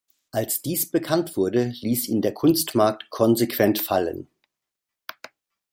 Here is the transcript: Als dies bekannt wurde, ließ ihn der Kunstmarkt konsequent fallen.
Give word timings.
Als 0.31 0.63
dies 0.63 0.89
bekannt 0.89 1.37
wurde, 1.37 1.75
ließ 1.79 2.07
ihn 2.07 2.23
der 2.23 2.33
Kunstmarkt 2.33 3.11
konsequent 3.11 3.79
fallen. 3.79 4.27